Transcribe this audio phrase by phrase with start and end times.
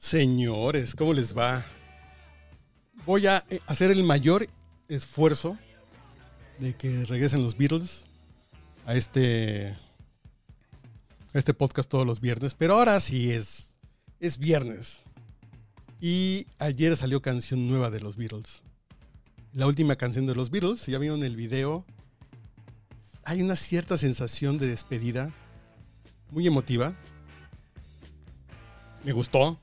[0.00, 1.62] Señores, ¿cómo les va?
[3.04, 4.48] Voy a eh, hacer el mayor
[4.88, 5.58] esfuerzo
[6.58, 8.06] de que regresen los Beatles
[8.86, 9.76] a este,
[11.34, 13.76] este podcast todos los viernes, pero ahora sí es,
[14.20, 15.02] es viernes.
[16.00, 18.62] Y ayer salió canción nueva de los Beatles.
[19.52, 21.84] La última canción de los Beatles, si ya vieron el video,
[23.22, 25.30] hay una cierta sensación de despedida,
[26.30, 26.96] muy emotiva.
[29.04, 29.60] Me gustó,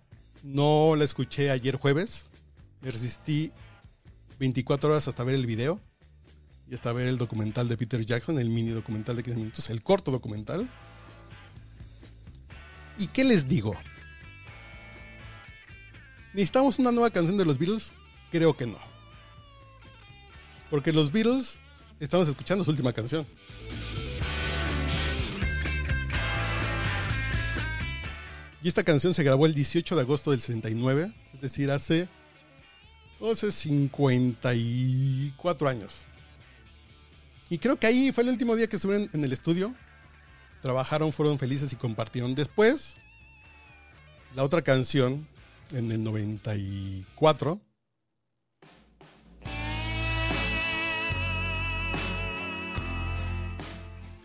[0.47, 2.27] no la escuché ayer jueves.
[2.81, 3.51] Me resistí
[4.39, 5.79] 24 horas hasta ver el video
[6.69, 9.83] y hasta ver el documental de Peter Jackson, el mini documental de 15 minutos, el
[9.83, 10.69] corto documental.
[12.97, 13.75] ¿Y qué les digo?
[16.33, 17.91] ¿Necesitamos una nueva canción de los Beatles?
[18.31, 18.79] Creo que no.
[20.69, 21.59] Porque los Beatles
[21.99, 23.25] estamos escuchando su última canción.
[28.61, 32.09] Y esta canción se grabó el 18 de agosto del 69, es decir, hace,
[33.21, 36.01] hace 54 años.
[37.49, 39.75] Y creo que ahí fue el último día que estuvieron en el estudio.
[40.61, 42.33] Trabajaron, fueron felices y compartieron.
[42.33, 42.97] Después,
[44.35, 45.27] la otra canción,
[45.71, 47.61] en el 94.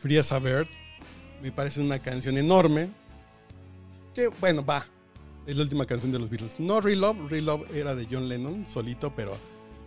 [0.00, 0.68] Free as a Bird.
[1.42, 2.88] Me parece una canción enorme
[4.14, 4.86] que bueno, va.
[5.46, 6.60] Es la última canción de los Beatles.
[6.60, 9.36] No Relove, Relove era de John Lennon solito, pero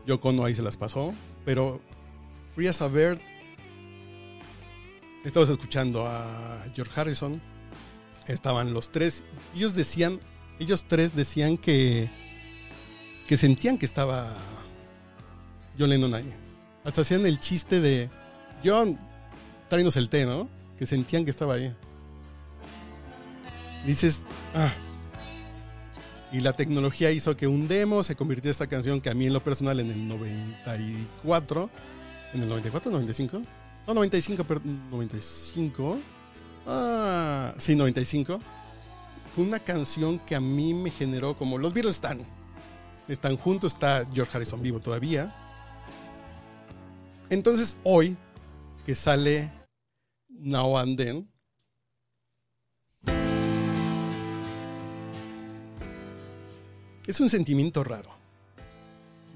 [0.05, 1.13] Yoko no ahí se las pasó.
[1.45, 1.79] Pero
[2.53, 3.19] Free as a Bird.
[5.23, 7.41] Estabas escuchando a George Harrison.
[8.27, 9.23] Estaban los tres.
[9.55, 10.19] Ellos decían,
[10.59, 12.09] ellos tres decían que
[13.27, 14.35] que sentían que estaba
[15.79, 16.31] John Lennon ahí.
[16.83, 18.09] Hasta hacían el chiste de
[18.63, 18.99] John,
[19.67, 20.47] tráenos el té, ¿no?
[20.77, 21.75] Que sentían que estaba ahí
[23.85, 24.71] dices, ah.
[26.31, 29.33] Y la tecnología hizo que un demo se convirtiera esta canción que a mí en
[29.33, 31.69] lo personal en el 94,
[32.33, 33.41] en el 94, 95,
[33.87, 35.97] no 95, pero 95,
[36.67, 38.39] ah, sí, 95,
[39.33, 42.25] fue una canción que a mí me generó como los Beatles están,
[43.07, 45.33] están juntos, está George Harrison vivo todavía.
[47.29, 48.17] Entonces hoy
[48.85, 49.51] que sale
[50.29, 51.29] Now and Then,
[57.07, 58.09] Es un sentimiento raro.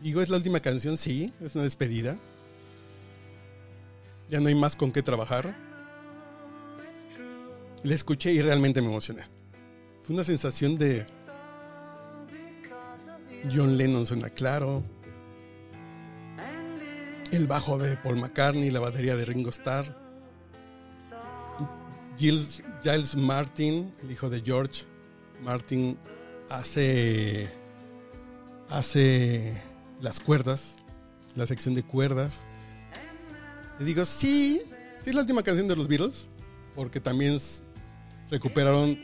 [0.02, 2.18] Digo, es la última canción, sí, es una despedida.
[4.30, 5.56] Ya no hay más con qué trabajar.
[7.84, 9.24] La escuché y realmente me emocioné.
[10.03, 11.06] Fue una sensación de...
[13.53, 14.84] John Lennon suena claro.
[17.31, 19.96] El bajo de Paul McCartney, la batería de Ringo Starr.
[22.18, 24.84] Giles, Giles Martin, el hijo de George
[25.41, 25.97] Martin,
[26.50, 27.59] hace
[28.69, 29.62] hace
[30.02, 30.75] las cuerdas,
[31.35, 32.44] la sección de cuerdas.
[33.80, 34.62] Y digo, sí,
[35.02, 36.30] sí es la última canción de los Beatles,
[36.75, 37.38] porque también
[38.29, 38.97] recuperaron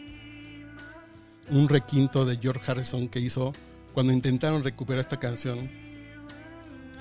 [1.50, 3.54] un requinto de George Harrison que hizo
[3.94, 5.70] cuando intentaron recuperar esta canción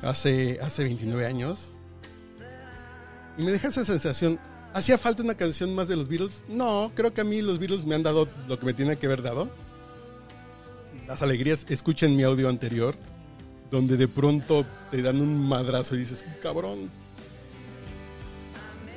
[0.02, 1.72] hace, hace 29 años.
[3.36, 4.38] Y me deja esa sensación,
[4.72, 6.44] ¿hacía falta una canción más de los Beatles?
[6.48, 9.06] No, creo que a mí los Beatles me han dado lo que me tiene que
[9.06, 9.50] haber dado
[11.06, 12.94] las alegrías, escuchen mi audio anterior,
[13.70, 16.90] donde de pronto te dan un madrazo y dices, cabrón.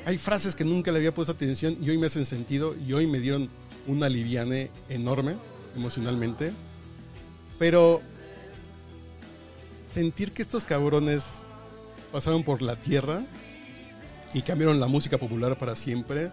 [0.05, 3.07] Hay frases que nunca le había puesto atención y hoy me hacen sentido y hoy
[3.07, 3.49] me dieron
[3.87, 5.35] un aliviane enorme
[5.75, 6.53] emocionalmente.
[7.59, 8.01] Pero
[9.91, 11.25] sentir que estos cabrones
[12.11, 13.25] pasaron por la tierra
[14.33, 16.31] y cambiaron la música popular para siempre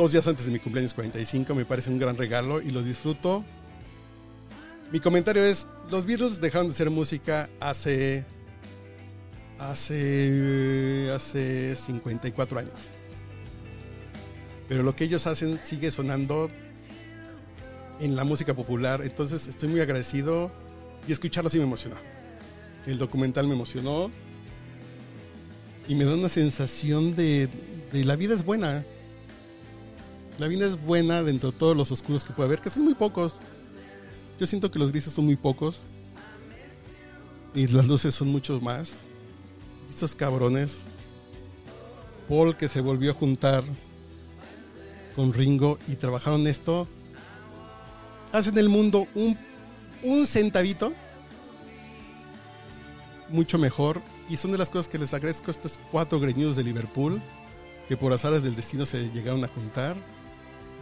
[0.00, 3.44] dos días antes de mi cumpleaños 45, me parece un gran regalo y lo disfruto.
[4.90, 8.24] Mi comentario es, los Beatles dejaron de ser música hace
[9.58, 12.80] hace hace 54 años.
[14.70, 16.48] Pero lo que ellos hacen sigue sonando
[18.00, 20.50] en la música popular, entonces estoy muy agradecido
[21.06, 21.96] y escucharlo sí me emocionó.
[22.86, 24.10] El documental me emocionó
[25.86, 27.50] y me da una sensación de,
[27.92, 28.82] de la vida es buena
[30.40, 32.94] La vida es buena dentro de todos los oscuros que puede haber, que son muy
[32.94, 33.34] pocos.
[34.38, 35.82] Yo siento que los grises son muy pocos.
[37.54, 39.00] Y las luces son muchos más.
[39.90, 40.78] Estos cabrones.
[42.26, 43.64] Paul que se volvió a juntar
[45.14, 46.88] con Ringo y trabajaron esto.
[48.32, 49.36] Hacen el mundo un,
[50.02, 50.94] un centavito
[53.28, 54.00] mucho mejor.
[54.30, 57.20] Y son de las cosas que les agradezco a estos cuatro greñudos de Liverpool,
[57.88, 59.96] que por azares del destino se llegaron a juntar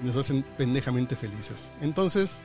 [0.02, 1.70] y nos hacen pendejamente felices.
[1.80, 2.40] Entonces,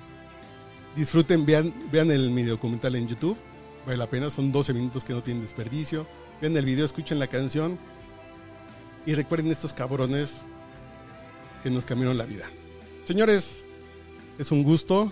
[0.95, 3.38] disfruten, vean, vean el mi documental en YouTube.
[3.85, 6.07] Vale la pena, son 12 minutos que no tienen desperdicio.
[6.41, 7.77] Vean el video, escuchen la canción.
[9.05, 10.41] Y recuerden estos cabrones
[11.61, 12.45] que nos cambiaron la vida.
[13.03, 13.65] Señores,
[14.38, 15.11] es un gusto.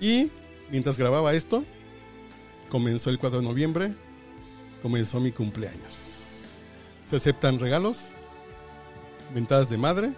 [0.00, 0.30] Y
[0.70, 1.64] mientras grababa esto,
[2.70, 3.94] comenzó el 4 de noviembre,
[4.82, 6.10] comenzó mi cumpleaños.
[7.08, 8.08] Se aceptan regalos,
[9.34, 10.14] ventadas de madre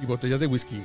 [0.00, 0.82] y botellas de whisky.